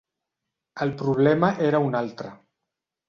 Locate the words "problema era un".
1.01-1.99